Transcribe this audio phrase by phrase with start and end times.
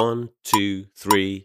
[0.00, 1.44] One, two, three.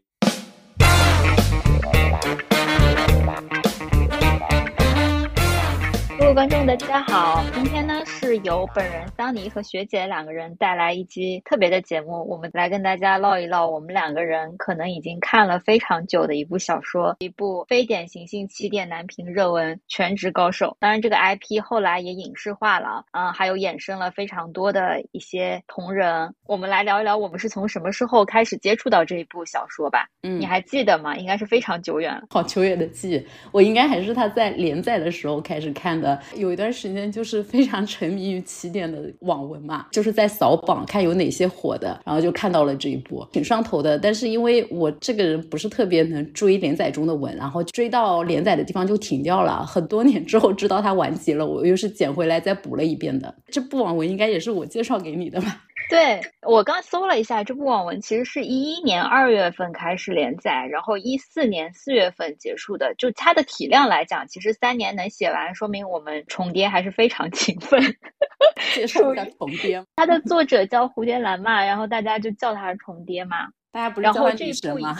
[6.17, 7.43] 各位观众，大家好！
[7.53, 20.67] 今天呢是由本人桑尼和学姐两个人带来一期特别的节目，我们来跟大家唠一唠我们两个人可能已经看了非常久的一部小说，一部非典型性起点男频热文《全职高手》。
[20.79, 26.33] 当然，这个 IP 后来也影视化了，嗯，还有衍生了非常多的一些同人。
[26.45, 30.07] 我们来聊一聊，我们是从什么时候开始接触到这一部小说吧？
[30.23, 31.15] 嗯你还记得吗？
[31.15, 32.23] 应该是非常久远了。
[32.29, 36.19] 好久远的记忆，我应该还是他在连载的时候开始看的。
[36.35, 43.97] 有一段时间就是非常沉迷于起点的网文嘛，就是在扫榜看有哪些火的，然后就看到了这一部，挺上头的。
[43.97, 49.65] 但是因为我这个人不是特别能追连载中的文，然后追到连载的地方就停掉了。
[49.65, 53.33] 很多年之后知道它完结了，我又是捡回来再补了一遍的。
[53.47, 55.64] 这部网文应该也是我介绍给你的吧？
[55.89, 62.95] 对我刚搜了一下，这部网文其实是一一年二月份开始连载，然后一四年四月份结束的。
[62.95, 67.79] 就它的体量来讲，其实三年能写完，说明我们重叠还是非常勤奋。
[68.73, 73.49] 介绍一下重叠， 它的作者叫蝴蝶兰嘛，然后大家就叫他重叠嘛。
[73.71, 74.97] 大家不是叫他女神吗？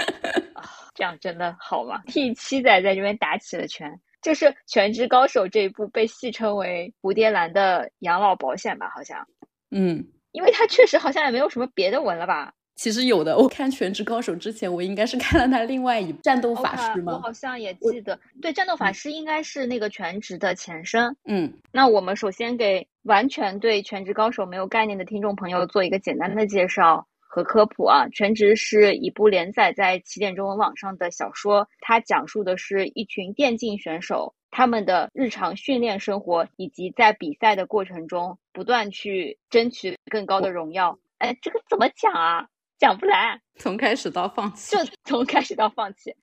[0.94, 2.02] 这样真的好吗？
[2.06, 4.00] 替七仔在这边打起了拳。
[4.22, 9.26] 就是《全职高手》这一部被戏称为蝴蝶兰的养老保险吧，好像，
[9.74, 10.06] 嗯。
[10.32, 12.52] 因为他确实好像也没有什么别的文了吧。
[12.74, 17.20] 其实有的，我看《全职高手》之前，我应该是看了他另外一部《战斗法师》OK，我？
[17.20, 21.16] 好像也记得，对，战斗法师应该是那个全职的前身。
[21.24, 28.08] 嗯那我们首先给完全对全职高手没有概念的听众朋友做一个简单的介绍和科普啊。
[28.08, 40.98] 全职是一部连载在起点中文网上的小说，它讲述的是一群电竞选手他们的日常训练生活，以及在比赛的过程中不断去争取更高的荣耀。
[41.18, 42.48] 哎，这个怎么讲啊？
[42.76, 46.14] 讲不来，从开始到放弃就，从开始到放弃。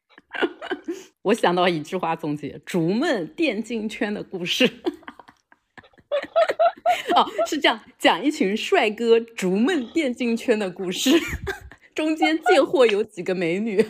[1.24, 4.66] 我想到一句话总结：逐梦电竞圈的故事。
[7.16, 11.12] 哦，是这样，讲一群帅哥逐梦电竞圈的故事，
[11.96, 13.84] 中间贱货有几个美女。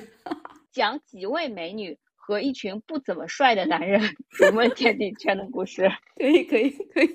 [0.71, 5.91] 讲几位美女和一群不怎么帅的男人逐梦电竞圈的故事。
[6.15, 7.09] 可以，可以，可以。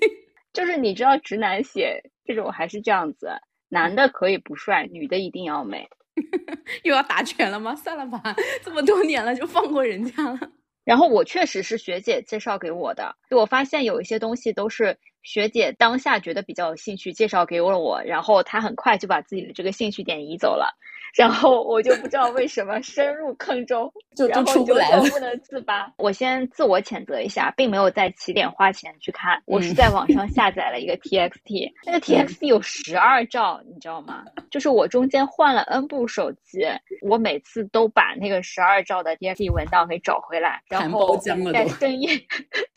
[0.57, 3.29] 就是你知道，直男写这种还是这样子，
[3.69, 5.87] 男的可以不帅，女的一定要美。
[6.81, 7.75] 又要打拳了吗？
[7.75, 8.35] 算了吧，
[8.65, 10.39] 这么多年了，就放过人家了。
[10.83, 20.75] 然后我确实是学姐介绍给我的，就我发现有一些东西都是学姐当下觉得比较有兴趣，介绍给了我，然后她很快就把自己的这个兴趣点移走了，
[21.15, 25.91] 然后我就不知道为什么深入坑中， 就就然后出不来了不能自拔。
[25.97, 34.23] 我先自我谴责一下，并没有在起点花钱去看，我是嗯在网上下载了一个 TXT，那个 TXT 有十二兆，你知道吗？
[34.51, 36.65] 就是我中间换了 N 部手机，
[37.01, 42.09] 我每次都把那个十二兆的 TXT 文档给找回来，然后在深夜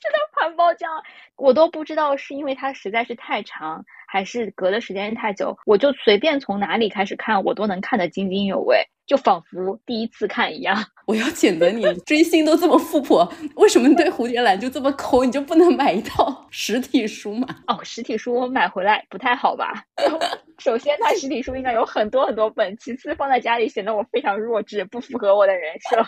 [0.01, 0.87] 真的盘包浆，
[1.37, 10.77] 我都不知道是因为它实在是太长，还是隔的时间太久，我就随便从哪里开始看，我都能看得津津有味，就仿佛第一次看一样。
[11.07, 15.25] 我要谴责你，追星都这么富婆，为什么你对蝴蝶兰就这么抠？
[15.25, 17.47] 你就不能买一套 实体书吗？
[17.69, 19.85] 哦，实体书我买回来不太好吧？
[20.59, 26.05] 首先，它实体书应该有很多很多本；其次，放在家里显得我非常弱智，不符合我的人设。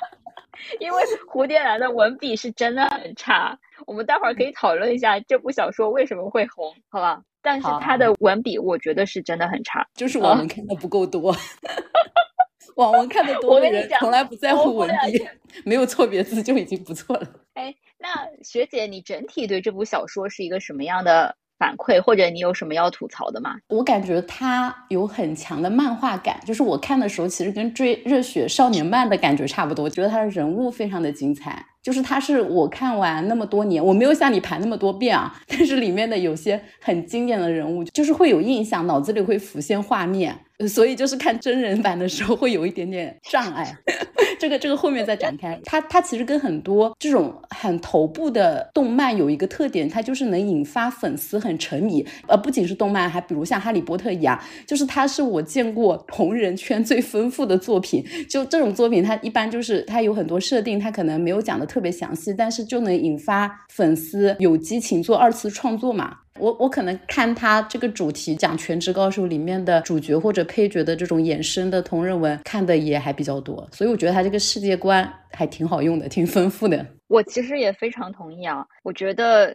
[0.81, 1.03] 因为
[1.33, 7.23] 蝴蝶兰的文笔是真的很差，我们待会儿可以讨论一下这部小说为什么会红，好吧？
[7.43, 9.87] 但是他的文笔，我觉得是真的很差。
[9.95, 11.35] 就是网文看的不够多。
[12.77, 15.23] 网文看的多的人从来不在乎文笔，
[15.63, 17.29] 没有错别字就已经不错了。
[17.53, 18.09] 哎，那
[18.43, 23.57] 学姐，你整体对这部小说是一个什么样的反馈，或者你有什么要吐槽的吗？
[23.69, 29.85] 我感觉它有很强的漫画感，就是我看的时候，其实跟追热血少年漫的感觉差不多。
[29.85, 40.39] 我觉得它的人物非常的精彩，就是它是我看完那么多年，我没有像你盘那么多遍啊，但是里面的有些很经典的人物，就是会有印象，脑子里会浮现画面，
[40.69, 43.77] 所以就是看真人版的时候会有一点点障碍。
[44.39, 45.61] 这个这个后面再展开。
[45.65, 52.05] 它它其实跟很多这种很头部的动漫有一个特点，它就是能引发粉丝很沉迷。
[52.27, 58.05] 呃，不仅是动漫，还比如像《哈利波特》一样，就是它是我见过同人圈最丰富的作品。
[58.29, 66.19] 就这种作品，它一般就是它有很多设定，它可能没有讲的特别详细，但是就能引发粉丝有激情做二次创作嘛。
[66.39, 76.85] 我我可能看他这个主题讲《全职高手》里面的主角或者配角的这种衍生的同人文看的也还比较多，所以我觉得他这个世界观还挺好用的，挺丰富的。
[77.09, 79.55] 我其实也非常同意啊，我觉得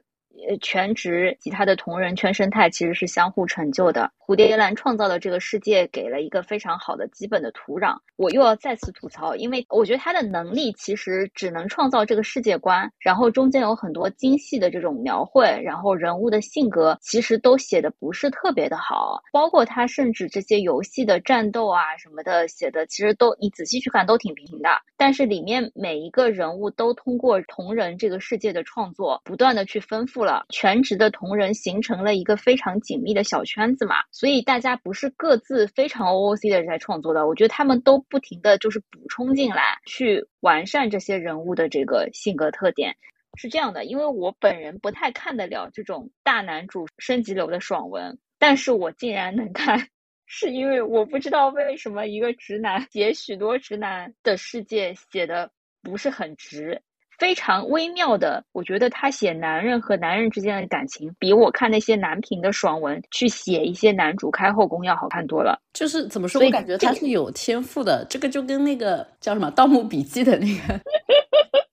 [0.49, 4.11] 呃全职及他的同人圈生态其实是相互成就的。
[4.17, 7.97] 蝴蝶兰创造的这个世界给了一个非常好的基本的土壤。
[8.17, 33.95] 我又要再次吐槽，因为我觉得他的能力其实只能创造这个世界观，然后中间有很多精细的这种描绘，然后人物的性格其实都写的不是特别的好，包括他甚至这些游戏的战斗啊什么的写的其实都你仔细去看都挺平的，但是里面每一个人物都通过同人这个世界的创作，不断的去丰富了全职的同人形成了一个非常紧密的小圈子嘛。
[34.11, 42.95] 所以大家不是各自非常 OOC 的人在创作的，我觉得他们都不停的就是补充进来，去完善这些人物的这个性格特点。
[43.39, 49.89] 是这样的，因为我本人不太看得了这种大男主升级流的爽文，但是我竟然能看，
[50.25, 55.51] 是因为我不知道为什么一个直男写许多直男的世界写的
[55.83, 56.81] 不是很直。
[57.17, 65.59] 非常微妙的，我觉得他写男人和男人之间的感情，比我看那些男频的爽文去写一些男主开后宫要好看多了。
[65.73, 68.05] 就是怎么说，我感觉他是有天赋的。
[68.09, 70.79] 这个就跟那个叫什么《盗墓笔记》的那个，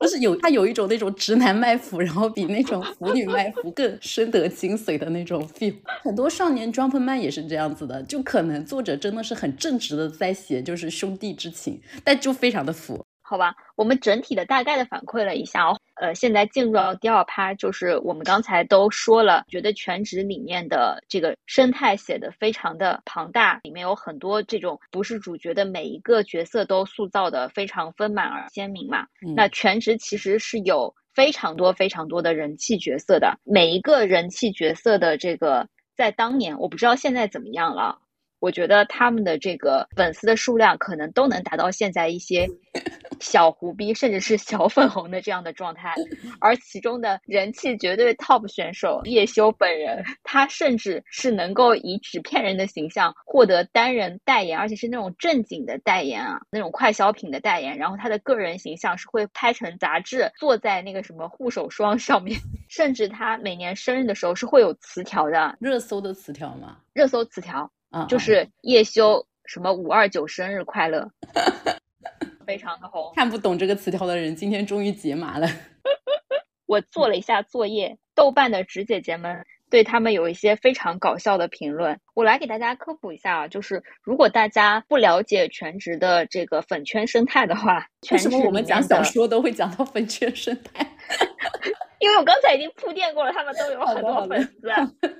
[0.00, 5.74] 就是有他有一种那种直男卖腐，然后比那种腐女卖腐更深得精髓的那种 feel。
[6.02, 13.04] 很多少年 Jump Man 也是这样子的，就可能作者真的是很正直的在写，就是兄弟之情，但就非常的腐。
[13.34, 15.76] 好吧，我们整体的大概的反馈了一下哦。
[15.94, 29.04] 呃，现在进入到第二趴，就是我们刚才都说了，觉得全职里面的这个生态写的非常的庞大，里面有很多这种不是主角的每一个角色都塑造的非常丰满而鲜明嘛。
[29.34, 35.66] 那全职其实是有非常多非常多的人气角色的，每一个人气角色的这个
[35.96, 37.98] 在当年，我不知道现在怎么样了。
[38.44, 42.46] 我觉得他们的这个粉丝的数量可能都能达到现在一些
[43.18, 45.94] 小胡逼甚至是小粉红的这样的状态，
[46.42, 57.78] 而其中的人气绝对 top 选手叶修本人，他甚至是能够以纸片人的形象获得单人代言，而且是那种正经的代言啊，那种快消品的代言。
[57.78, 62.38] 然后他的个人形象是会拍成杂志，坐在那个什么护手霜上面，
[62.68, 66.76] 甚至他每年生日的时候是会有词条的，热搜的词条吗？
[66.92, 67.70] 热搜词条。
[68.08, 71.10] 就是叶修什么五二九生日快乐，
[72.46, 73.12] 非常的红。
[73.14, 75.48] 看不懂这个词条的人，今天终于解码了。
[76.66, 83.48] 我做了一下作业，豆瓣的直姐姐们对他们有一些非常搞笑的评论，我来给大家科普一下啊。
[83.48, 90.86] 就是如果大家不了解全职的这个粉圈生态的话，为什么我们讲小说都会讲到粉圈生态？
[92.04, 94.68] 因为我刚才已经铺垫过了，他们都有很多粉丝。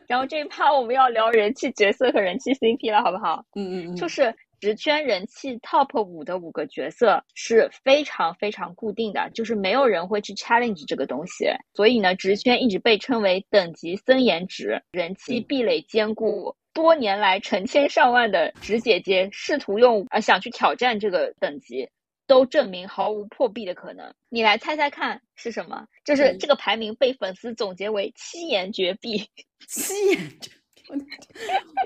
[0.07, 3.43] 然后这一趴我们要聊人气角色和人气 CP 了，好不好？
[3.57, 3.97] 嗯嗯嗯。
[3.97, 11.47] 就是直圈人气 top 五的五个角色是非常非常固定的，就是没有人会去 challenge 这个东西。
[11.73, 16.55] 所以呢，直圈一直被称为等级森严值，人气壁垒坚固。
[16.75, 21.89] 多年来成千上万的直姐姐试图用啊想去挑战这个等级。
[22.27, 24.15] 都证明毫无破壁的可能。
[24.29, 25.87] 你来猜猜看是什么？
[26.05, 29.29] 就是这个排名被粉丝总结为七言绝壁。
[29.69, 30.95] 七言绝壁，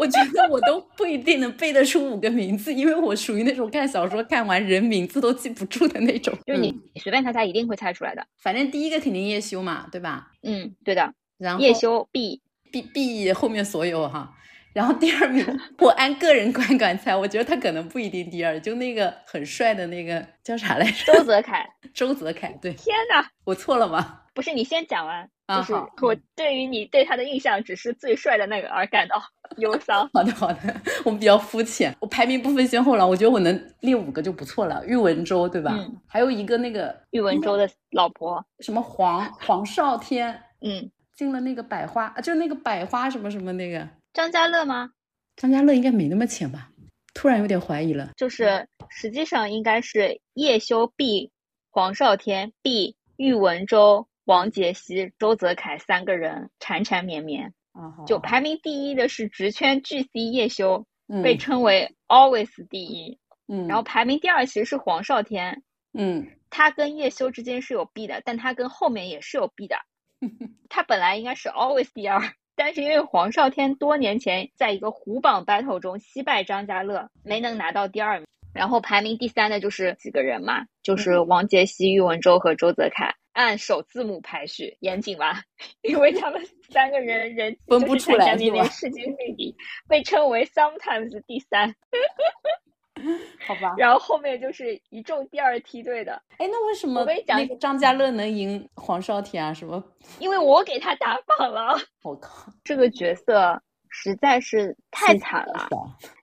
[0.01, 6.37] 我觉得我都不一定能背得出五个名字，因为我属于那种看小说看完人名字都记不住的那种。
[6.47, 8.27] 就是你你随便猜猜，一定会猜出来的。
[8.39, 10.33] 反正第一个肯定叶修嘛，对吧？
[10.43, 11.15] 嗯，对的。
[11.37, 12.41] 然后叶修 B
[12.73, 14.35] B B 后面所有哈。
[14.79, 15.45] 然后第二名，
[15.79, 21.13] 我按个人观感猜，我觉得他可能不一定第二，就那个很帅的那个叫啥来着？
[21.13, 21.69] 周泽楷。
[21.93, 22.73] 周泽楷，对。
[22.75, 24.21] 天哪，我错了吗？
[24.33, 25.29] 不是，你先讲完。
[25.49, 29.21] 就是我对于你对他的印象只是最帅的那个而感到
[29.59, 30.09] 忧伤。
[30.15, 31.93] 好的，好的，我们比较肤浅。
[31.99, 34.87] 我排名不分先后了，我觉得我能列五个就不错了。
[34.87, 35.75] 喻文州，对吧？
[35.77, 35.97] 嗯。
[36.07, 40.41] 还有一个那个喻文州的老婆，什么黄黄少天？
[40.61, 40.89] 嗯。
[41.17, 43.89] 进了那个百花啊，就是那个百花什么什么那个。
[44.13, 44.91] 张家乐吗？
[45.37, 46.71] 张家乐应该没那么浅吧？
[47.15, 48.13] 突然有点怀疑了。
[48.17, 51.31] 就是实际上应该是叶修 B、
[51.71, 57.55] 黄少天 B、喻文州、王杰希、周泽楷三个人缠缠绵绵。
[57.73, 60.87] 啊，就排名第一的是直圈巨 C 叶修，
[61.23, 63.19] 被称为 always 第一。
[63.47, 65.63] 嗯，然后排名第二其实是黄少天。
[65.93, 69.77] 嗯，他跟叶修之间是有 B 的，但他跟后面也是有 B 的。
[70.69, 72.21] 他本来应该是 always 第二。
[72.59, 78.27] 但是因为黄少天多年前在一个虎榜 battle 中惜败张家乐，没能拿到第二名。
[78.53, 85.43] 然后排名第三的就是几个人嘛，就是王杰希、喻文州和周泽楷，按首字母排序，严谨吧？
[85.83, 88.37] 因为他们三个人人分不出来？
[88.65, 89.55] 世界第一，
[89.89, 91.77] 被称为 sometimes 第三。
[93.47, 93.75] 好吧。
[93.77, 96.13] 然后后面就是一众第二梯队的。
[96.39, 99.53] 哎，那为什么我跟你讲那个张家乐能赢黄少天啊？
[99.55, 99.83] 什么？
[100.19, 101.77] 因为我给他打榜了。
[102.03, 105.69] 我靠，这个角色实在是太惨了。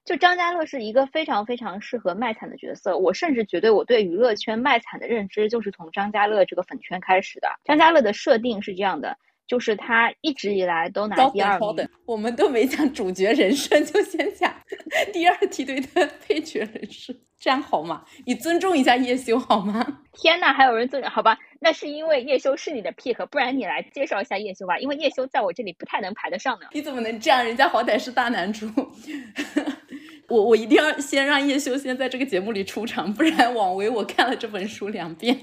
[0.04, 7.48] 就张家乐是一个非常非常适合卖惨的角色，我甚至觉得我对娱乐圈卖惨的认知就是从张家乐这个粉圈开始的。
[7.64, 9.16] 张家乐的设定是这样的。
[9.46, 11.88] 就是他一直以来都拿第二名。
[12.04, 14.52] 我们都没讲主角人设，就先讲
[15.12, 18.04] 第二梯队的 配角人设，这样好吗？
[18.24, 19.98] 你尊重一下叶修好吗？
[20.12, 21.10] 天呐，还有人尊重？
[21.10, 24.78] 好吧，那是因为叶修是你的 pick，不然你来介绍一下叶修吧。
[24.78, 26.66] 因为叶修在我这里不太能排得上呢。
[26.72, 27.44] 你怎么能这样？
[27.44, 28.68] 人家好歹是大男主。
[30.28, 35.38] 我我一定要先让叶修先在这个节目里出场，不然枉为我看了这本书两遍。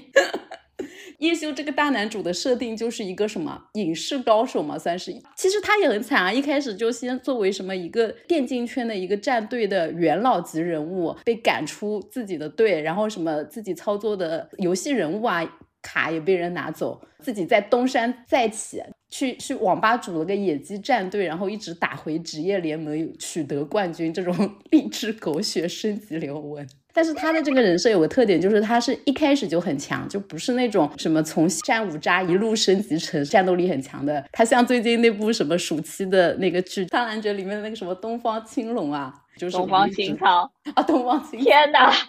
[1.18, 5.12] 叶修这个大男主的设定就是一个什么影视高手嘛，算是。
[5.36, 24.34] 其实他也很惨啊，一开始就先作为什么一个电竞圈的一个战队的元老级人物，被赶出自己的队，然后什么自己操作的游戏人物啊卡也被人拿走，自己在东山再起，去去网吧组了个野鸡战队，然后一直打回职业联盟，取得冠军，这种
[24.72, 26.66] 励志狗血升级流文。
[26.94, 34.24] 但是他的这个人设有个特点，就是他是一开始就很强，就不是那种什么从战五渣一路升级成战斗力很强的。
[34.30, 41.92] 他像最近那部什么暑期的那个剧《苍兰诀》里面的那个什么东方青龙啊，就是东方青苍啊，东方青，天哪！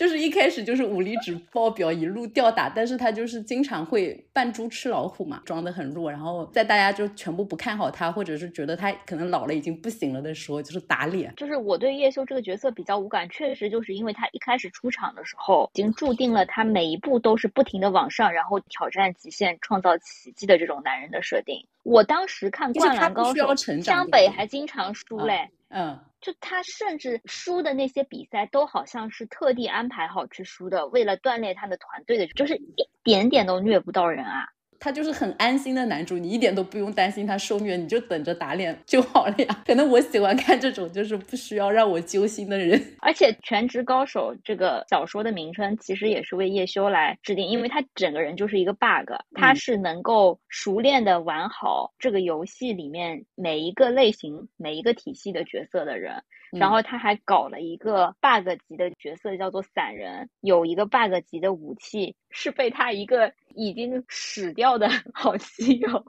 [0.00, 11.34] 就是一开始就是武力值爆表，一路吊打，但是他就是经常会扮猪吃老虎嘛，装的很弱，然后在大家就全部不看好他，或者是觉得他可能老了已经不行了的时候，就是打脸。
[11.36, 21.66] 就是我对叶修这个角色比较无感，确实就是因为他一开始出场的时候，已经注定了他每一步都是不停的往上，然后挑战极限，创造奇迹的这种男人的设定。
[21.82, 25.50] 我当时看《灌篮高手》，湘北还经常输嘞。
[25.68, 25.98] 嗯。
[26.20, 34.48] 就他甚至输的那些比赛都好像是特地安排好去输的，为了锻炼他的团队的，就是一点点都虐不到人啊。
[34.80, 39.62] 他就是很安心的男主，你一点都不用担心他受虐，你就等着打脸就好了呀。
[39.66, 42.82] 可能我喜欢看这种就是不需要让我揪心的人。
[43.00, 56.22] 而且《全职高手》这个小说的名称其实也是为叶修来制定，因为他整个人就是一个 bug，他是能够熟练的玩好这个游戏里面每一个类型、每一个体系的角色的人。
[56.52, 66.04] 然后他还搞了一个 bug 级的角色，叫做散人，有一个 bug 级的武器是被他一个已经死掉的 好基友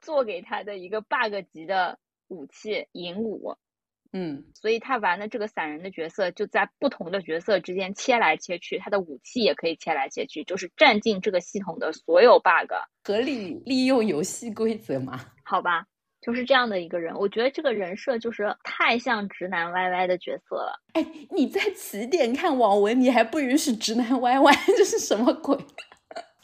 [0.00, 3.56] 做给他的一个 bug 级的武器银武，
[4.12, 12.72] 嗯，所以他玩的这个散人的角色就在不同的角色之间切来切去，他的武器也可以切来切去，就是占尽这个系统的所有 bug，
[13.04, 15.20] 合理利用游戏规则嘛？
[15.44, 15.86] 好吧。
[16.20, 20.76] 就是这样的一个人，我觉得这个人设就是太像直男歪歪的角色了。
[20.94, 25.56] 哎，你在起点看网文，你还不允许直男歪歪，这是什么鬼？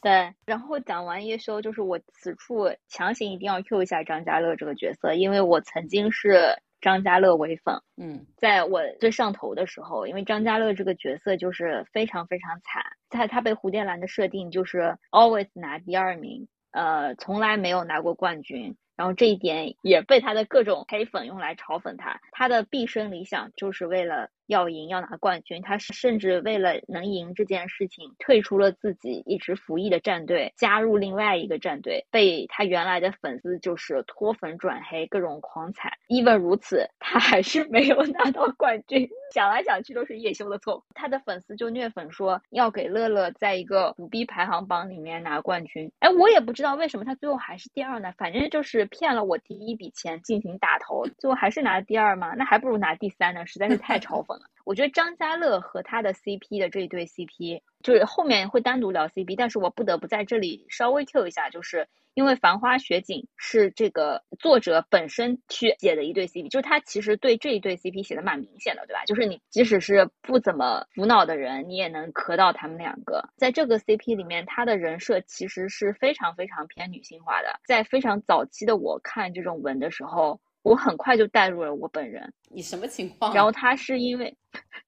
[0.04, 7.80] 对，然后讲完叶修，就是我此处强行一定要 Q 一下张家乐这个角色，因为我曾经是张家乐唯粉。
[7.96, 18.76] 嗯，在我最上头的时候，因为张家乐这个角色就是非常非常惨，在他被蝴蝶兰的设定就是 always 拿第二名，呃，从来没有拿过冠军。
[18.96, 24.28] 然后这一点也被他的各种黑粉用来嘲讽他，他的毕生理想就是为了。
[24.46, 35.98] 要赢要拿冠军，他甚至为了能赢这件事情，退出了自己一直服役的战队，加入另外一个战队，被他原来的粉丝就是脱粉转黑，各种狂踩。
[36.08, 39.08] even 如此，他还是没有 拿到冠军。
[39.32, 45.90] 想来想去都是叶修的错，他的粉丝就虐粉说要给乐乐在一个虎逼排行榜里面拿冠军。
[45.98, 48.12] 哎，我也不知道为什么他最后还是第二呢？
[48.16, 52.34] 反正就是骗了我第一笔钱进行打头，最后还是拿第二嘛？
[52.36, 54.43] 那还不如拿第三呢，实在是太 嘲讽了。
[54.64, 69.04] 我觉得张家乐和他的 CP 的这一对 CP，就是后面会单独聊 CP，但是我不得不在这里稍微 Q 一下，就是因为《繁花》雪景是这个作者本身去写的一对 CP，就是他其实对这一对 CP 写的蛮明显的，对吧？
[69.04, 73.28] 就是你即使是不怎么腐脑的人，你也能磕到他们两个。
[73.36, 77.60] 在这个 CP 里面，他的人设其实是非常非常偏女性化的。
[77.66, 80.40] 在非常早期的我看这种文的时候。
[80.64, 83.34] 我很快就带入了我本人，你什么情况？
[83.34, 84.34] 然后他是因为，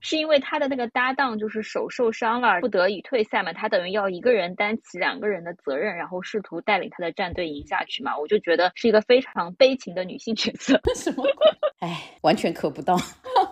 [0.01, 8.17] 是因为他的那个搭档就是手受伤了，不得已退赛嘛，他等于要一个人担起两个人的责任，然后试图带领他的战队赢下去嘛。
[8.19, 10.81] 我就觉得是一个非常悲情的女性角色。
[10.97, 11.25] 什么？
[11.81, 12.97] 哎，完全磕不到。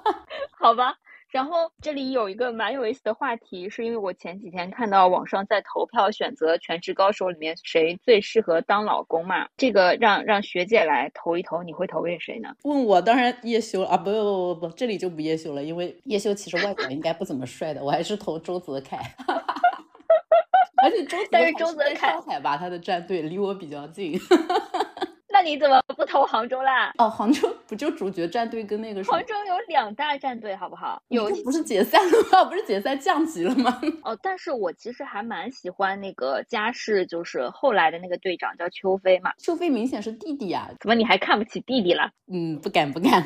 [0.59, 0.97] 好吧。
[1.35, 12.51] 然后这里有一个蛮有意思的话题，是因为我前几天看到网上在投票选择《全职高手》里面谁最适合当老公嘛，这个让让学姐来投一投，你会投给谁呢？
[12.63, 19.01] 问我当然叶修啊，不不不不不，这里就不叶修了，因为叶修其实外表应该不怎么帅的，我还是投周泽楷。
[20.85, 24.17] 而且周泽但是周泽楷上海吧，他的战队离我比较近。
[25.35, 26.93] 那你怎么不投杭州啦？
[26.97, 31.01] 哦，杭州不就主角战队跟那个什么杭州有两大战队，好不好？
[31.09, 32.45] 有不是解散了吗？
[32.49, 33.81] 不是解散降级了吗？
[34.05, 39.33] 哦，但是我其实还蛮喜欢那个嘉世，就是后来的那个队长叫邱飞嘛。
[39.39, 42.11] 邱飞明显是弟弟啊，怎么你还看不起弟弟了？
[42.33, 43.23] 嗯，不敢不敢，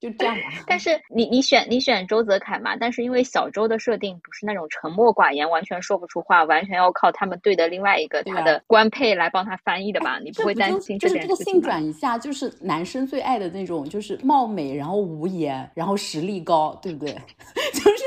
[0.00, 0.42] 就这样吧。
[0.66, 2.76] 但是你你选你选周泽楷嘛？
[2.76, 10.18] 但是因为小周的设定不是那种沉默寡言、完全说不出话，完全要靠他们队的另外一个啊他的官配来帮他翻译的吧？
[10.24, 11.60] 你不会担心就是这个性？
[11.62, 17.12] 转一下，就是男生最爱的那种，就是貌美，然后无颜，然后实力高，对不对？
[17.72, 18.04] 就是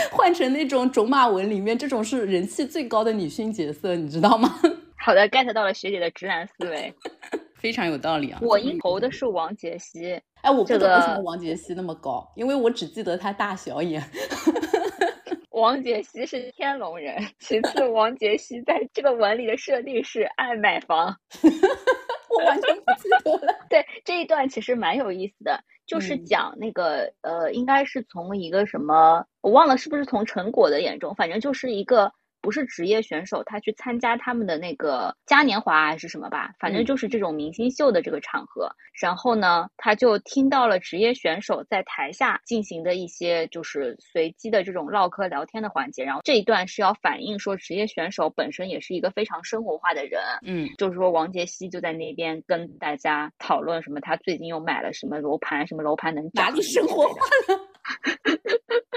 [0.10, 4.58] 换成那种种马文里面这种是人气最高的女性角色，你知道吗？
[4.98, 6.92] 好的，get 到了学姐的直男思维。
[7.54, 8.38] 非常有道理啊！
[8.40, 14.02] 我应投的是王杰希，哎，我不这懂为什么王杰希那么高，因为我只记得他大小眼。
[15.50, 21.16] 王杰希是天龙人，其次王杰希在这个文里的设定是爱买房。
[22.30, 23.54] 我完全不记得了。
[23.70, 32.12] 对这一段其实蛮有意思的，就是嗯讲那个、呃，应该是从一个什么，我忘了是不是从陈果的眼中，反正就是一个
[32.48, 38.70] 不是职业选手，他去参加他们的那个嘉年华还是什么吧，反正嗯就是这种明星秀的这个场合。
[38.98, 57.20] 然后呢，他就听到了职业选手在台下进行的一些就是随机的这种唠嗑聊天的环节，然后这一段是要反映说职业选手本身也是一个非常生活化的人，嗯，就是说王杰希就在那边跟大家讨论什么，他最近又买了什么楼盘，什么楼盘能涨哪里生活化？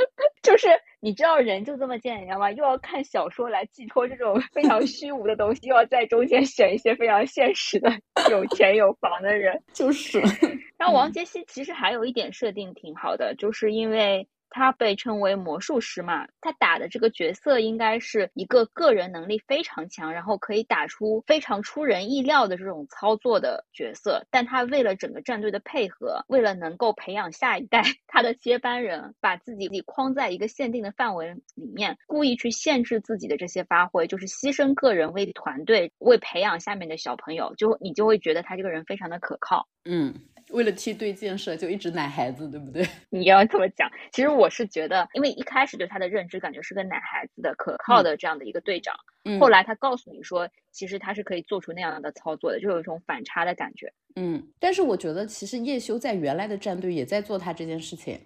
[0.61, 2.51] 就是你知道人就这么贱，你知道吗？
[2.51, 7.91] 又要看小说来寄托这种非常虚无的东西，又要在中间选一些非常现实的
[8.29, 9.59] 有钱有房的人。
[9.73, 10.21] 就是，
[10.77, 24.27] 然后王杰希其实还有一点设定挺好的，就是因为他被称为魔术师嘛，他打的这个角色应该是一个个人能力非常强，然后可以打出非常出人意料的这种操作的角色。
[24.29, 39.67] 但他为了整个战队的配合，为了能够培养下一代 他的接班人，把自己框在一个限定的范围里面，故意去限制自己的这些发挥，就是牺牲个人为团队，为培养下面的小朋友，就你就会觉得他这个人非常的可靠。
[39.85, 40.13] 嗯，
[40.51, 42.85] 为了梯队建设就一直奶孩子，对不对？
[43.09, 53.91] 你要这么讲，其实我是觉得，因为一开始对他的认知感觉是个奶孩子的、可靠的这样的一个队长，嗯，后来他告诉你说，其实他是可以做出那样的操作的，就有一种反差的感觉。
[54.15, 58.19] 嗯，但是我觉得其实叶修在原来的战队也在做他这件事情，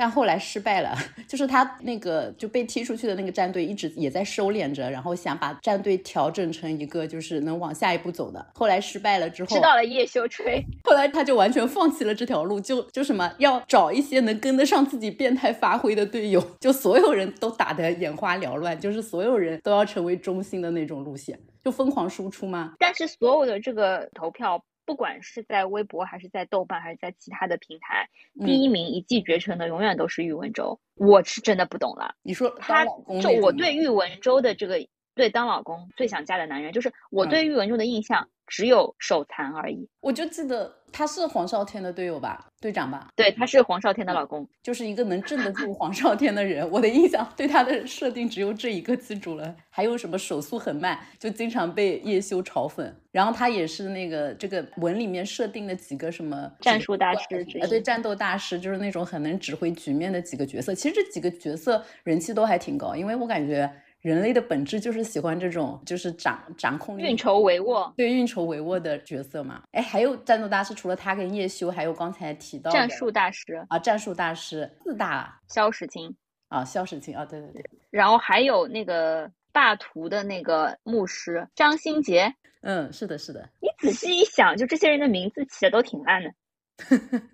[0.00, 0.96] 但后来失败了，
[1.28, 8.46] 就是他那个就被踢出去的那个战队一直也在收敛着，然后想把战队调整成一个就是能往下一步走的。
[8.54, 22.72] 后来失败了之后，知道了，叶修吹， 后来他就完全放弃了这条路，就就什么要找一些能跟得上自己变态发挥的队友，就所有人都打得眼花缭乱，就是所有人都要成为中心的那种路线，就疯狂输出吗？
[22.78, 24.64] 但是所有的这个投票。
[24.90, 28.08] 不管是在微博还是在豆瓣还是在其他的平台，
[28.40, 30.80] 嗯第一名一骑绝尘的永远都是喻文州。
[30.96, 34.84] 我是真的不懂了，你说他就我对喻文州的这个
[35.20, 39.86] 对当老公最想嫁的男人，就是我嗯对喻文州的印象只有手残而已。
[40.00, 44.48] 我就记得他是黄少天的队友吧，队长吧，对，他是黄少天的老公。
[44.62, 46.66] 就是一个能镇得住黄少天的人。
[46.72, 52.90] 我的印象对他的设定只有这一个记住了，还有什么手速很慢，就经常被叶修嘲讽。
[53.12, 60.74] 然后他也是那个这个文里面设定的几个什么战术大师之啊，对，战斗大师就是那种很能指挥局面的几个角色。
[60.74, 69.62] 其实这几个角色人气都还挺高，因为我感觉人类的本质就是喜欢这种就是掌掌控运筹帷幄，对运筹帷幄的角色嘛。
[69.72, 76.14] 哎，还有战斗大师，除了他跟叶修，还有刚才提到的战术大师啊，战术大师四大萧时钦，
[76.48, 82.34] 啊，萧时钦啊，对对对，然后还有那个霸图的那个牧师张新杰。
[82.62, 86.30] 嗯，是的，是的，你仔细一想，就这些人的名字起的都挺烂的。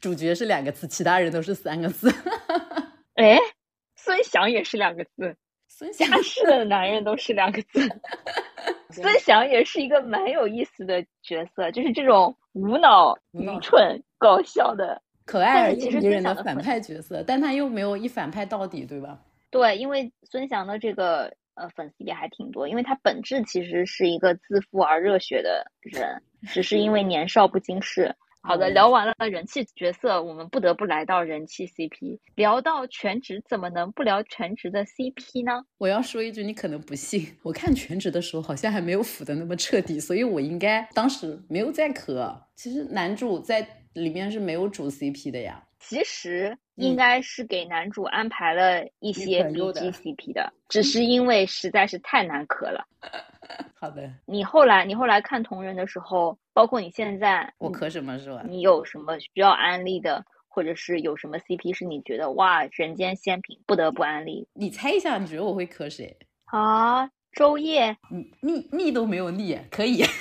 [0.00, 2.12] 主角是两个字，其他人都是三个字。
[3.14, 3.38] 哎，
[3.96, 5.36] 孙翔也是两个字，
[5.76, 7.80] 孙翔家世的男人都是两个字。
[8.90, 15.02] 孙翔也是一个蛮有意思的角色，就是这种无脑、愚蠢、搞笑的。
[15.26, 19.18] 可爱而迷人的反派角色，但他又没有一反派到底，对吧？
[19.50, 28.14] 对，因为孙翔的这个呃粉丝也还挺多，因为他本质其实是一个自负而热血的人，只是因为年少不经事。
[28.46, 32.18] 好的，嗯聊完了人气角色，我们不得不来到人气 CP。
[32.34, 35.64] 聊到全职，怎么能不聊全职的 CP 呢？
[35.78, 42.38] 我要说一句，你可能不信， 我看全职的时候好像还没有腐的那么彻底，所以我应该当时没有在磕。
[42.54, 45.64] 其实男主在里面是没有主 CP 的呀。
[45.80, 52.86] 其实嗯应该是给男主安排了一些朋友 B 的 G CP 的，只是因为实在是太难磕了。
[53.74, 58.42] 好的，你后来你后来看同人的时候，包括你现在，我磕什么是吧？
[58.48, 66.16] 你有什么需要安利的，或者是有什么 CP 是你觉得哇人间仙品不得不安利你猜一下，你觉得我会磕谁？
[66.46, 67.08] 啊？
[67.32, 70.04] 周夜你腻腻都没有腻，可以。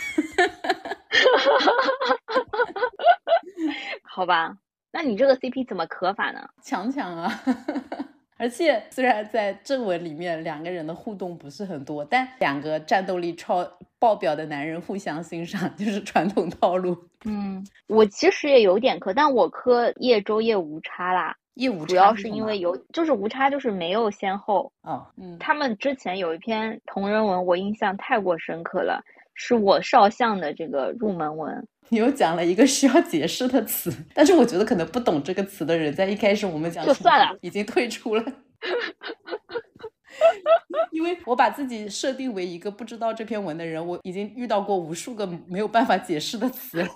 [4.04, 4.58] 好吧？
[4.92, 6.48] 那你这个 CP 怎么磕法呢？
[6.64, 7.32] 强强啊！
[8.38, 13.66] 而且虽然在正文里面两个人的互动不是很多，但两个战斗力超
[14.00, 16.98] 爆表的男人互相欣赏， 就是传统套路。
[17.26, 24.72] 嗯，我其实也有点磕，但我磕叶周叶无差啦，叶无差主要是因为有就是无差，就是没有先后。
[24.82, 29.02] 哦，嗯，他们之前有一篇同人文，我印象太过深刻了，
[29.34, 31.68] 是我少相的这个入门文。
[31.90, 38.24] 你又讲了一个需要解释的词，但是我觉得可能不懂这个词的人，在一开始我们讲就算了，已经退出了。
[40.92, 46.88] 因为我把自己设定为一个不知道这篇文的人，我已经遇到过无数个没有办法解释的词了，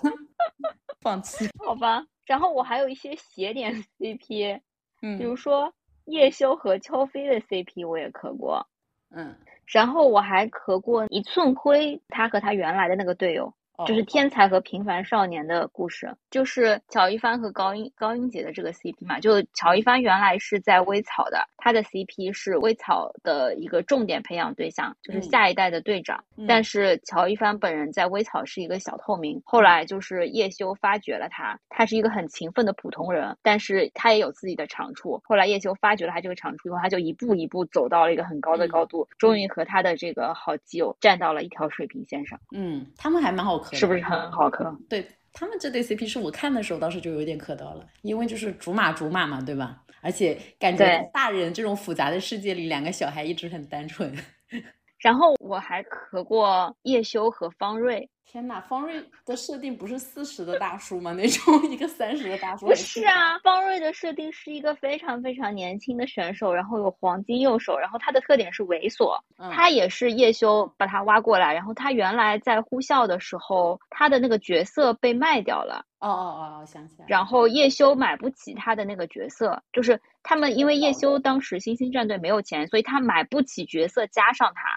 [1.02, 1.48] 放弃。
[1.58, 4.60] 好吧，然后我还有一些斜点 CP，
[5.02, 5.72] 嗯比嗯如说
[6.06, 8.66] 叶修和乔飞的 CP 我也磕过，
[9.10, 9.34] 嗯，
[9.66, 13.52] 然后我还磕过一寸灰，他和他原来的那个队友，
[13.86, 19.20] 就是天才和平凡少年的故事，就是乔一帆和高音高音姐的这个 CP 嘛。
[19.20, 26.22] 就乔一帆原来是在微草的，他的 CP 是微草的一个重点培养对象，就是嗯下一代的队长。
[26.36, 35.20] 嗯但是乔一帆本人在微草是一个小透明，后来就是叶修发掘了他，他是一个很勤奋的普通人，但是他也有自己的长处。
[35.24, 44.76] 后来叶修发掘了他这个长处以后，他就一步一步走到了一个很高的嗯高度，终于和他的这个好基友站到了一条水平线上，嗯，他们还蛮好磕，是不是很好磕？
[44.88, 49.82] 对他们这对 CP 是我看的时候当时就有点磕到了，因为就是竹马竹马嘛，对吧？
[50.00, 54.12] 而且感觉大人这种复杂的世界里，两个小孩一直很单纯。
[54.98, 61.14] 然后我还磕过叶修和方瑞，天呐，方瑞的设定不是四十的大叔吗？
[61.14, 84.67] 那种一个三十的大叔，不是啊，方瑞的设定是一个非常非常年轻的选手，然后有黄金右手，然后他的特点是猥琐，嗯他也是叶修把他挖过来，然后他原来在呼啸的时候，他的那个角色被卖掉了，哦哦哦，我想起来，然后叶修买不起他的那个角色，就是他们因为叶修当时星星战队没有钱，所以他买不起角色加上他，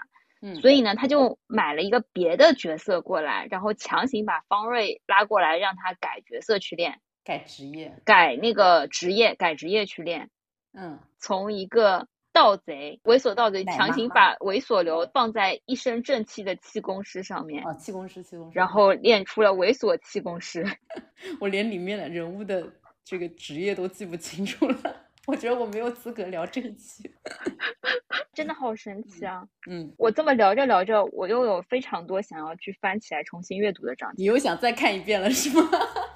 [0.42, 10.30] 嗯，所以呢，他就买了一个别的角色过来，然后强行把方瑞拉过来，让他改角色去练，改职业，改那个职业，改职业去练，
[10.74, 20.66] 嗯，从一个盗贼、猥琐盗贼，强行把猥琐流放在一身正气的气功师上面，哦，气功师，气功师，然后练出了猥琐气功师。
[21.40, 22.66] 我连里面的人物的
[23.04, 27.10] 这个职业都记不清楚了，我觉得我没有资格聊这一期。
[28.34, 29.46] 真的好神奇啊！
[29.70, 34.22] 嗯，我这么聊着聊着，我又有非常多想要去翻起来重新阅读的章节。
[34.22, 35.68] 你又想再看一遍了是吗？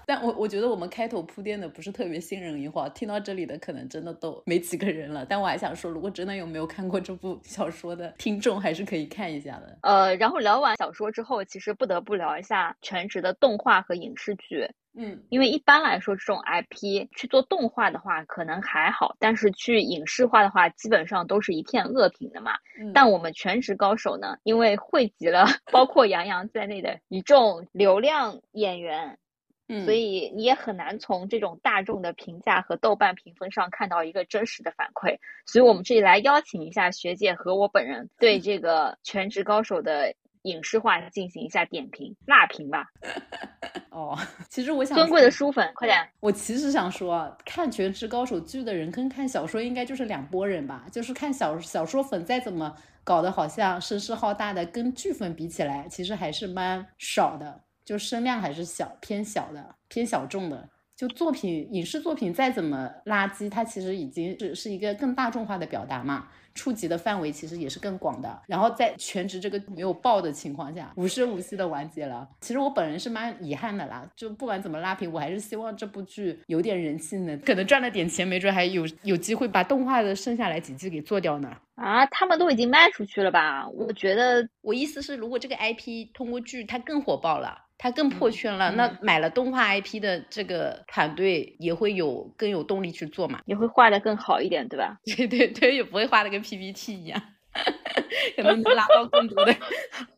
[0.07, 5.27] 但我我觉得我们开头铺垫的不是特别信人一话，听到这里的可能真的都没几个人了。
[5.29, 9.79] 但我还想说，如果真的有没有看过这部小说的听众，还是可以看一下的。
[9.83, 14.71] 呃，然后聊完小说之后，其实不得不聊一下全职的动画和影视剧。
[14.99, 22.53] 嗯因为一般来说，这种 IP 去做动画的话，可能还好，但是去影视化的话，基本上都是一片恶评的嘛。
[22.81, 29.19] 嗯，但我们全职高手呢，因为汇集了 包括杨洋在内的一众流量演员，
[29.69, 35.19] 嗯所以你也很难从这种大众的评价和豆瓣评分上看到一个真实的反馈。
[35.45, 42.87] 所以我们这里来邀请一下学姐和我本人对这个全职高手的影视化进行一下点评，辣评吧。
[43.91, 44.17] 哦，
[44.49, 46.07] 其实我想尊贵的书粉，快点！
[46.21, 50.85] 我其实想说啊，看《全职高手》剧的人跟看小说应该就是两拨人吧。
[50.93, 60.69] 就是看小小说粉再怎么搞得好像声势浩大的，跟剧粉比起来，其实还是蛮少的，就声量还是小偏小的，偏小众的。
[60.97, 68.43] 就作品影视作品再怎么垃圾，它其实已经是是一个更大众化的表达嘛，触及的范围其实也是更广的。
[68.47, 72.27] 然后在全职这个没有爆的情况下，无声无息的完结了。
[72.41, 81.55] 其实我本人是蛮遗憾的啦，就不管怎么拉平，我还是希望这部剧有点人气呢，可能赚了点钱，没准还有有机会把动画的剩下来几季给做掉呢。
[81.75, 83.69] 啊，他们都已经卖出去了吧？
[83.69, 88.71] 我觉得我意思是，如果这个 IP 通过剧它更火爆了，它更破圈了。
[88.73, 93.41] 嗯那买了动画 IP 的这个团队也会有更有动力去做嘛？
[93.47, 94.97] 也会画的更好一点，对吧？
[95.05, 97.36] 对对对，也不会画的跟 PPT 一样。
[98.37, 99.55] 可能能拉到更多的，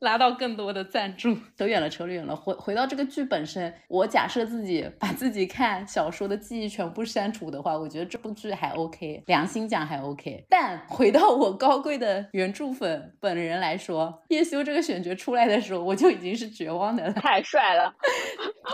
[0.01, 1.37] 拉到更多的赞助。
[1.57, 2.35] 扯远了，扯远了。
[2.35, 10.44] 回回到这个剧本身，我假设自己把自己看小说的记忆全部删除的话，我觉得这部剧还 OK，良心讲还 OK。
[10.48, 17.12] 但回到我高贵的原著粉本人来说，叶修这个选角出来的时候，我就已经是绝望的了。
[17.12, 17.94] 太帅了，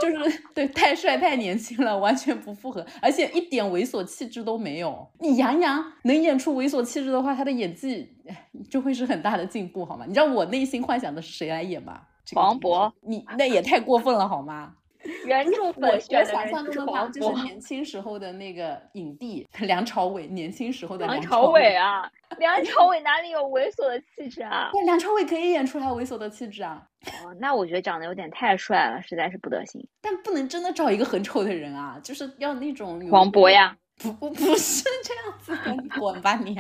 [0.00, 5.06] 就是 对太帅太年轻了，完全不符合，而且一点猥琐气质都没有。
[5.20, 10.04] 你杨洋能演出猥琐气质的话，他的演技哎就会是很大的进步，好吗？
[10.06, 12.00] 你知道我内心幻想的是谁来演吗？
[12.24, 14.74] 这个黄渤，你那也太过分了好吗？
[15.26, 21.74] 原著我粉我选的想人就是象中的他黄渤，就是年轻时候的那个影帝梁朝伟，年轻时候的梁朝朝伟。
[21.76, 24.70] 啊，梁朝伟哪里有猥琐的气质啊？
[24.72, 26.82] 对， 梁朝伟可以演出来猥琐的气质啊，
[27.24, 29.86] 哦，那我觉得长得有点太帅了，实在是不得行。
[30.00, 36.50] 但不能真的找一个很丑的人啊，就是要那种有黄渤呀，不不不是这样子的，你滚吧你！
[36.50, 36.58] 你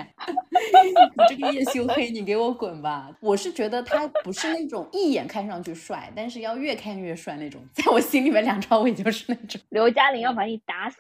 [1.28, 3.10] 这个叶修黑，你给我滚吧！
[3.20, 7.60] 我是觉得他不是那种一眼看上去帅，但是要越看越帅那种。
[7.74, 10.98] 在我心里面，梁朝伟就是那种， 刘嘉玲要把你打死。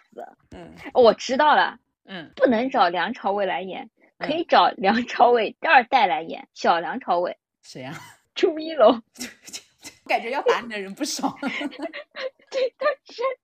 [0.54, 7.94] 嗯哦我知道了，嗯，不能找梁朝伟来演，可嗯以找梁朝伟第二代来演，小梁朝伟，谁呀、
[8.34, 9.00] 朱一龙。
[10.06, 11.34] 感觉要打你的人不少。
[11.40, 11.50] 删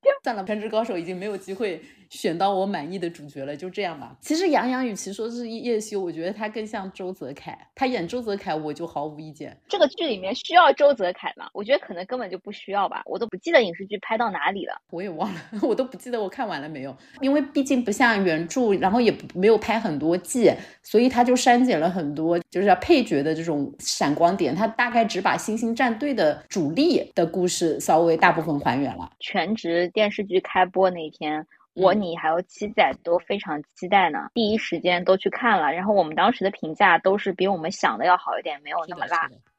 [0.03, 0.13] 掉。
[0.23, 4.17] 算了，《全职高手》已经没有机会选到我满意的主角了，就这样吧。
[4.21, 7.57] 其实杨洋与其说是叶修，我觉得他更像周泽楷。
[7.75, 9.57] 他演周泽楷，我就毫无意见。
[9.69, 11.49] 这个剧里面需要周泽楷吗？
[11.55, 14.75] 我觉得可能根本就不需要吧，我都不记得影视剧拍到哪里了。
[14.91, 29.09] 我也忘了， 我都不记得我看完了没有，因为毕竟不像原著，然后也没有拍很多季，所以他就删减了很多，就是要配角的这种闪光点，他大概只把星星战队的主力的故事稍微大部分还原了。
[29.21, 35.73] 全职电视剧开播那天，我、嗯你还有七仔都非常期待呢，第一时间都去看了。
[35.73, 39.29] 然后我们当时的评价都是比我们想的要好一点，没有那么辣。
[39.29, 39.50] 是的，是的，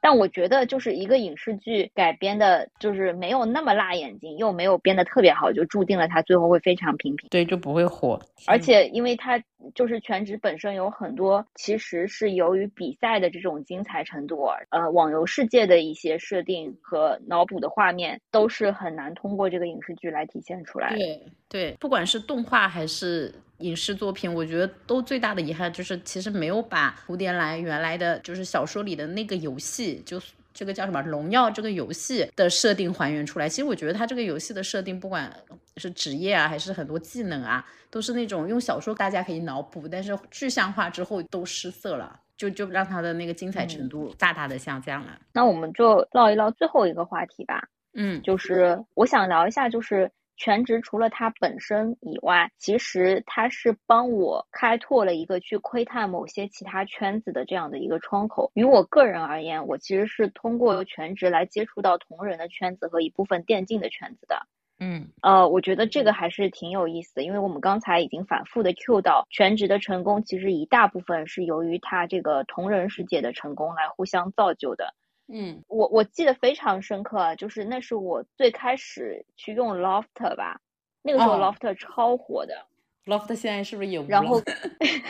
[0.00, 7.28] 但我觉得就是一个影视剧改编的，就是没有那么辣眼睛，又没有编得特别好，就注定了它最后会非常平平。
[7.30, 8.20] 对，就不会火。
[8.46, 9.42] 而且，因为它
[9.74, 20.96] 就是全职本身有很多，其实是由于比赛的这种精彩程度，呃，网游世界的一些设定和脑补的画面，都是很难通过这个影视剧来体现出来的。
[20.96, 30.20] 对对，不管是动画还是影视作品，我觉得都最大的遗憾就是其实没有把蝴蝶兰原来的就是小说里的那个游戏，就
[30.52, 33.48] 这个叫什么荣耀这个游戏的设定还原出来。
[33.48, 35.32] 其实我觉得它这个游戏的设定，不管
[35.76, 42.20] 是职业啊，还是很多技能啊，都是那种用小说大家可以脑补，但是具象化之后都失色了。
[42.40, 45.08] 就就让它的那个精彩程度大大的下降了。
[45.34, 58.50] 那我们就唠一唠最后一个话题吧，嗯，就是我想聊一下，就是全职除了它本身以外，其实它是帮我开拓了一个去窥探某些其他圈子的这样的一个窗口。
[58.54, 64.46] 于我个人而言，我其实是通过全职来接触到同人的圈子和一部分电竞的圈子的。
[64.78, 74.94] 嗯呃，我觉得这个还是挺有意思的，因为我们刚才已经反复的 Q 到全职的成功，其实一大部分是由于他这个同人世界的成功来互相造就的。
[75.32, 75.62] 嗯。
[75.68, 80.60] 我我记得非常深刻啊，就是那是我最开始去用 Loft 吧，
[81.02, 81.38] 那个时候哦。
[81.38, 82.66] Loft 超火的
[83.06, 84.44] ，，Loft 现在是不是也无然后了？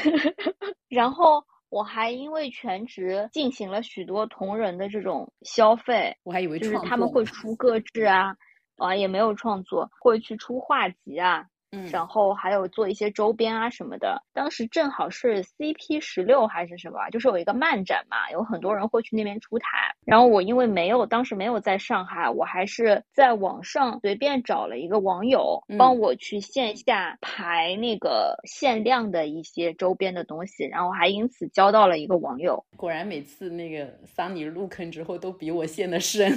[0.88, 8.36] 然后我还因为全职进行了许多同人的这种消费，我还以为就是他们会出个制啊，
[8.76, 14.22] 啊也没有创作，会去出画集啊，嗯然后还有做一些周边啊什么的。
[14.32, 19.94] 当时正好是 CP 十六还是什么啊，就是有一个漫展嘛，有很多人会去那边出台。
[20.04, 32.64] 然后我因为没有当时没有在上海，我还是在网上随便找了一个网友嗯帮我去线下排那个限量的一些周边的东西，然后还因此交到了一个网友。
[32.76, 36.36] 果然每次那个桑尼入坑之后都比我陷的深。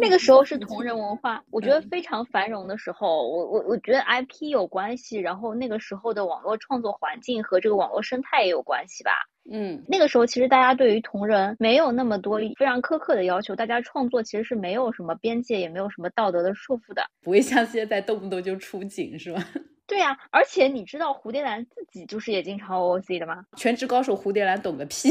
[0.00, 9.12] 那个时候是同人文化，我觉得嗯非常繁荣的时候，我我我觉得 IP 有关系，然后那个时候的网络创作环境和这个网络生态也有关系吧。
[9.52, 17.02] 嗯那个时候其实大家对于同人没有那么多非常苛刻的要求，大家创作其实是没有什么边界，也没有什么道德的束缚的。
[17.22, 19.44] 不会像现在动不动就出警是吧？
[19.90, 23.44] 对呀、而且你知道蝴蝶兰自己就是也经常 OOC 的吗？
[23.56, 25.08] 全职高手蝴蝶兰懂个屁，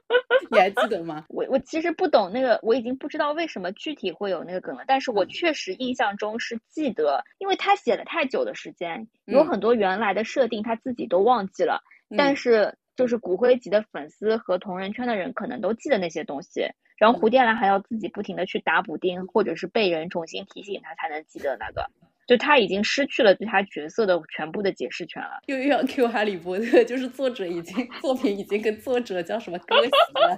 [0.50, 1.26] 你还记得吗？
[1.28, 11.82] 我我其实不懂那个，我已经不知道为什么具体会有那个梗了，但是我嗯确实印象中是记得，因为他写了太久的时间，有嗯很多原来的设定他自己都忘记了，
[12.16, 21.90] 但嗯是就是骨灰级的粉丝和同人圈的人可能都记得那些东西，然后蝴蝶兰还要自己不停的去打补丁，或者是被人重新提醒他才能记得那个。
[22.26, 25.40] 就他已经失去了对他角色的全部的解释权了。
[25.46, 30.36] 又又要 Q 哈利波特， 就是作者已经作品已经跟作者叫什么割席了。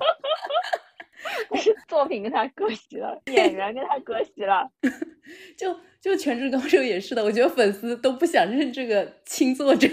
[1.57, 4.71] 是 作品跟他割席了，演员跟他割席了。
[5.57, 9.89] 就 就《全职高手》也是的，我觉得粉丝都不想认这个亲作者，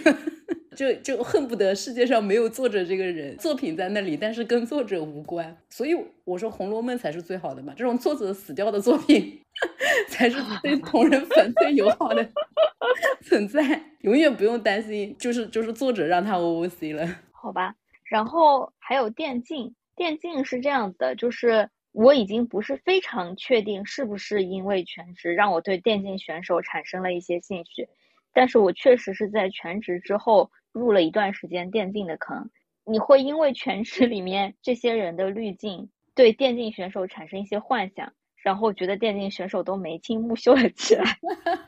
[0.76, 5.58] 就就恨不得世界上没有作者这个人，作品在那里，但是跟作者无关。
[5.70, 9.42] 所以我说《红楼梦》才是最好的嘛，这种作者死掉的作品
[10.10, 12.28] 才是对同人粉 最友好的
[13.24, 13.62] 存在，
[14.02, 17.76] 永远不用担心，就是就是作者让他 OOC 了，好吧。
[18.04, 19.76] 然后还有电竞。
[19.96, 27.88] 电竞是这样的，就是我已经不是非常确定是不是因为全职让我对电竞选手产生了一些兴趣，
[28.34, 32.50] 但是我确实是在全职之后入了一段时间电竞的坑。
[32.86, 41.18] 你会因为全职里面这些人的滤镜对电竞选手产生一些幻想，然后觉得电竞选手都眉清目秀了起来，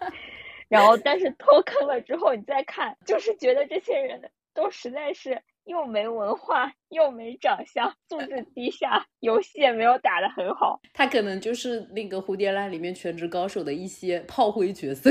[0.69, 5.41] 然后但是脱坑了之后你再看，就是觉得这些人都实在是。
[5.65, 10.79] 又没文化，又没长相，素质低下，游戏也没有打得很好。
[10.93, 15.09] 他可能就是那个蝴蝶兰里面全职高手的一些炮灰角色。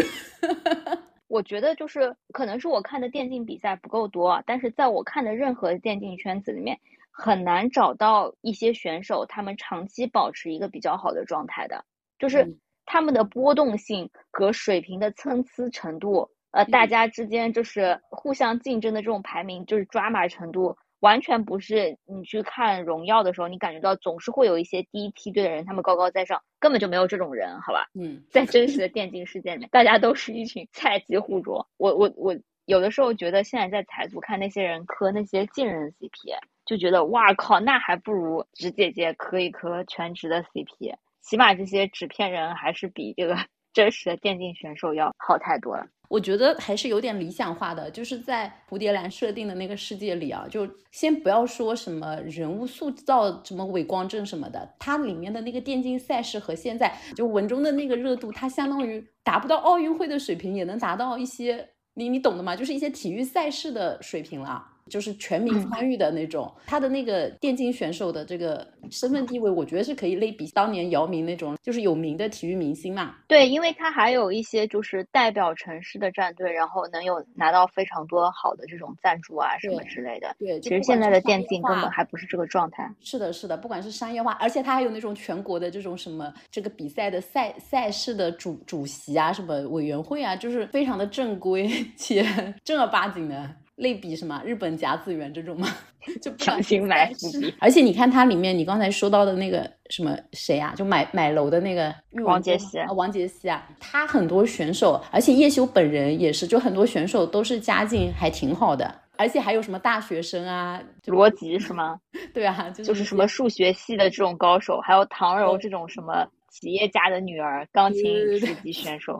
[1.26, 6.78] 我觉得就是可能是我看的电竞比赛不够多，但是在我看的任何电竞圈子里面，
[7.16, 11.84] 很难找到一些选手他们长期保持一个比较好的状态的，
[12.18, 16.28] 就是他们的波动性和水平的参差程度。
[16.50, 27.88] 呃，大家之间就是互相竞争的这种排名，就是抓马程度，完全不是你去看荣耀的时候，你感觉到总是会有一些第一梯队的人，他们高高在上，根本就没有这种人，好吧？
[27.94, 31.66] 嗯， 在真实的电竞世界里面，大家都是一群菜鸡互啄。
[31.76, 43.36] 我我我有的时候觉得，现在在彩组看那些人磕那些竞人 CP，就觉得哇靠，那还不如纸姐姐磕一磕全职的 CP，起码这些纸片人还是比这个
[43.72, 45.86] 真实的电竞选手要好太多了。
[46.10, 62.54] 我觉得还是有点理想化的，就是在蝴蝶兰设定的那个世界里啊，就先不要说什么人物塑造、什么伪光正什么的，它里面的那个电竞赛事和现在就文中的那个热度，它相当于达不到奥运会的水平，也能达到一些你你懂的吗？
[62.54, 64.73] 就是一些体育赛事的水平了。
[64.90, 73.14] 就是全民参与的那种，他的那个电竞选手的这个身份地位，我觉得是可以类比当年姚明那种，就是有名的体育明星嘛。
[73.26, 80.36] 对，因为他还有一些就是代表城市的战队，然后能有拿到非常多好的这种赞助啊什么之类的。
[80.38, 82.88] 对，其实现在的电竞根本还不是这个状态。
[83.00, 92.24] 是的，是的，不管是商业化，而且他还有那种全国的这种什么这个比赛的赛赛事的主主席啊，什么委员会啊，就是非常的正规 且
[92.62, 93.50] 正儿八经的。
[93.76, 95.68] 类比什么日本甲子园这种吗？
[96.20, 97.54] 就强行买伏笔。
[97.58, 100.74] 而且你看它里面，你刚才说到的那个什么谁啊？
[100.76, 111.98] 就买买楼的那个王杰希啊，王杰希啊，他很多选手，而且叶修本人也是，就很多选手都是家境还挺好的，而且还有什么大学生啊，逻辑是吗？
[112.34, 116.28] 对啊，就是什么数学系的这种高手，还有唐柔这种什么。
[116.54, 118.02] 企业家的女儿，钢琴
[118.38, 119.18] 十级选手。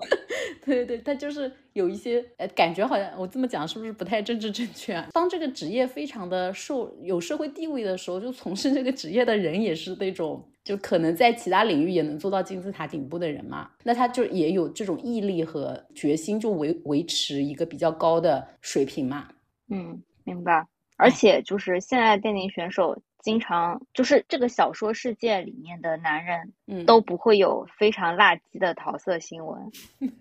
[0.64, 5.08] 对 对对，他就是有一些呃，感觉好像我这么讲是不是不太政治正确啊？
[5.12, 13.68] 当这个职业非常的受有社会地位的时候，就从事这个职业的人也是那种，就可能在其他领域也能做到金字塔顶部的人嘛。
[13.82, 19.28] 那他就也有这种毅力和决心，就维维持一个比较高的水平嘛。
[19.68, 20.64] 嗯，明白。
[20.96, 22.96] 而且就是现在电竞选手。
[23.24, 29.72] 经常就是这个小说世界里面的男人，嗯，都不会有非常垃圾的桃色新闻，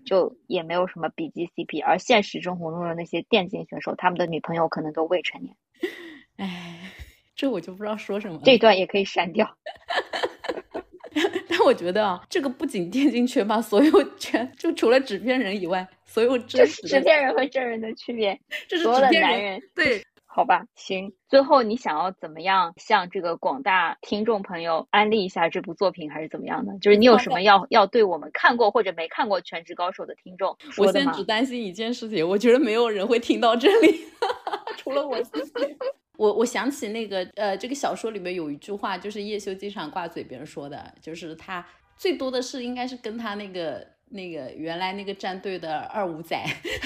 [0.06, 1.84] 就也没有什么笔记 CP。
[1.84, 5.54] 而现实生活中的那些电竞选手，他们的女朋友可能都未成年。
[6.38, 6.80] 哎，
[7.36, 8.40] 这我就不知道说什么。
[8.42, 9.54] 这段也可以删掉。
[11.46, 20.02] 但我觉得啊，这个不仅电竞圈吧，所有圈就除了纸片人以外，所有真实纸片人和真人的区别，这是所有的男人对。
[20.34, 21.12] 好吧，行。
[21.28, 26.76] 最后你想要怎么样向这个广大听众朋友安利一下这部作品，还是怎么样的？
[26.80, 34.00] 就是你有什么要要对我们看过或者没看过《全职高手》的听众我现在只担心一件事情，我觉得没有人会听到这里，
[34.76, 35.52] 除了我自己。
[36.16, 41.64] 我我想起那个呃，这个小说里面有一句话，就是叶修经常挂嘴边说的，就是他
[41.96, 46.36] 最多的是应该是跟他那个那个原来那个战队的二五仔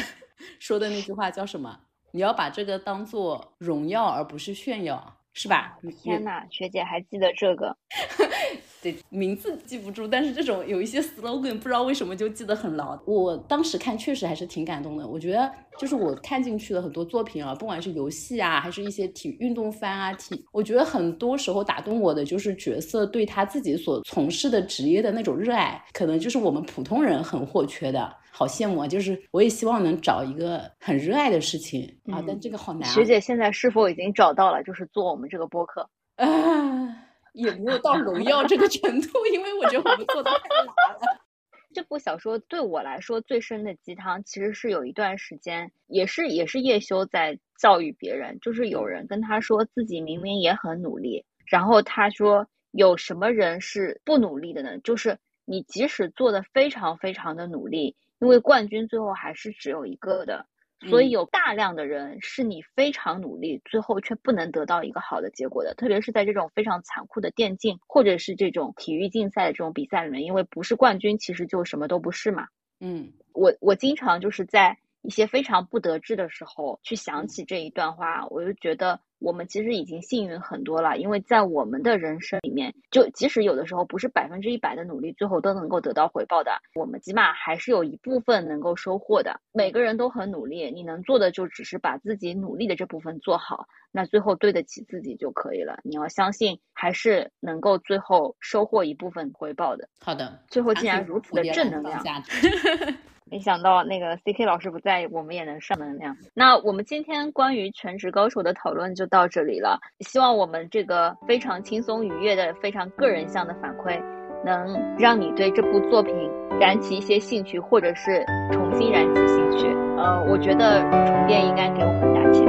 [0.61, 1.79] 说的那句话叫什么？
[2.13, 5.79] 你要把这个当做荣耀，而不是炫耀，是吧？
[6.03, 7.77] 天呐，学姐还记得这个？
[8.83, 12.97] 对，名字记不住，但是这种有一些 slogan，不知道为什么就记得很牢。
[13.07, 15.07] 我当时看确实还是挺感动的。
[15.07, 28.15] 我觉得就是我看进去的很多作品啊，不管是游戏啊，还是一些体运动番啊，体，我觉得很多时候打动我的就是角色对他自己所从事的职业的那种热爱，可能就是我们普通人很或缺的。
[28.31, 28.87] 好羡慕啊！
[28.87, 32.89] 就是我也希望能找一个很热爱的事情啊，但这个好难。
[32.89, 34.63] 学姐现在是否已经找到了？
[34.63, 36.27] 就是做我们这个播客啊。
[37.39, 41.25] 也没有到荣耀这个程度，因为我觉得我们做的太难了。
[41.73, 54.79] 这部小说对我来说最深的鸡汤，其实是有一段时间，也是也是叶修在教育别人，就是有人跟他说自己明明也很努力，然后他说有什么人是不努力的呢？
[54.79, 60.47] 就是你即使做的非常非常的努力，因为冠军最后还是只有一个的。
[60.87, 72.47] 所以有大量的人是你非常努力，最后却不能得到一个好的结果的，特别是在这种非常残酷的电竞或者是这种体育竞赛的这种比赛里面，因为不是冠军，其实就什么都不是嘛。
[72.81, 79.01] 嗯，我我经常就是在一些非常不得志的时候去想起这一段话，我就觉得。
[79.19, 89.41] 我们其实已经幸运很多了，因为在我们的人生里面，就即使有的时候不是百分之一百的努力，最后都能够得到回报的，我们起码还是有一部分能够收获的。
[89.53, 95.81] 每个人都很努力，你能做的就只是把自己努力的这部分做好，那最后对得起自己就可以了。
[95.83, 99.89] 你要相信，还是能够最后收获一部分回报的。
[100.01, 102.03] 好的，最后竟然如此的正能量。
[103.31, 106.17] 没想到那个 C K 老师不在，我们也能上能量。
[106.35, 109.79] 那我们今天关于全职高手的讨论就到这里了。
[110.01, 114.01] 希望我们这个非常轻松愉悦的、非常个人向的反馈，
[114.45, 116.15] 能让你对这部作品
[116.59, 119.67] 燃起一些兴趣，或者是重新燃起兴趣。
[119.99, 122.47] 呃，我觉得重电应该给我们打钱。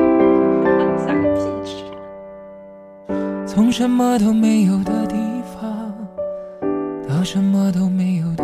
[0.97, 1.83] 撒个屁去！
[3.45, 5.93] 从什么都没有的地方
[7.07, 8.43] 到什么都没有的，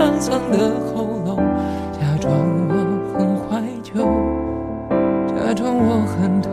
[0.00, 1.36] 沧桑的喉咙，
[1.92, 2.32] 假装
[2.70, 2.74] 我
[3.12, 4.00] 很怀旧，
[5.28, 6.50] 假装我很痛。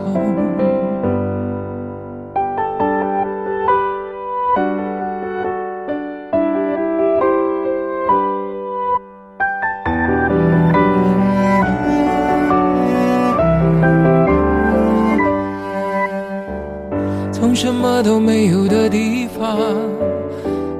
[17.32, 19.58] 从什么都没有的地方，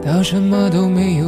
[0.04, 1.27] 到什么都没有